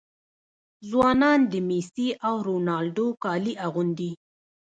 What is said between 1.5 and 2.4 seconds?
د میسي او